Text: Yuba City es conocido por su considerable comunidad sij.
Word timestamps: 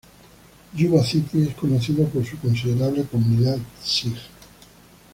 Yuba 0.75 1.03
City 1.03 1.43
es 1.43 1.53
conocido 1.55 2.07
por 2.07 2.25
su 2.25 2.35
considerable 2.39 3.03
comunidad 3.03 3.59
sij. 3.83 4.15